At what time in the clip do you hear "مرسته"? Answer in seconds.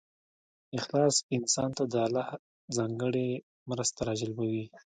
3.69-3.99